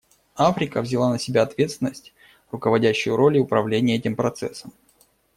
[0.37, 2.11] Африка взяла на себя ответственность,
[2.49, 4.73] руководящую роль и управление этим процессом.